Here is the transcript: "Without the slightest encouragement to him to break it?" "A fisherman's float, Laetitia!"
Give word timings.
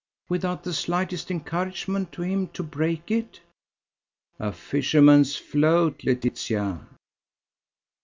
"Without 0.29 0.63
the 0.63 0.73
slightest 0.73 1.29
encouragement 1.29 2.11
to 2.13 2.23
him 2.23 2.47
to 2.53 2.63
break 2.63 3.11
it?" 3.11 3.39
"A 4.39 4.51
fisherman's 4.51 5.35
float, 5.35 6.03
Laetitia!" 6.03 6.87